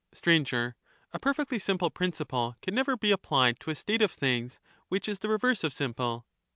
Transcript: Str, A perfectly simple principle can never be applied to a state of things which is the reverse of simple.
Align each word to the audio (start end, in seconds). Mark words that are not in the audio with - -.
Str, 0.15 0.31
A 0.31 1.19
perfectly 1.21 1.59
simple 1.59 1.91
principle 1.91 2.55
can 2.63 2.73
never 2.73 2.97
be 2.97 3.11
applied 3.11 3.59
to 3.59 3.69
a 3.69 3.75
state 3.75 4.01
of 4.01 4.09
things 4.11 4.59
which 4.87 5.07
is 5.07 5.19
the 5.19 5.29
reverse 5.29 5.63
of 5.63 5.73
simple. 5.73 6.25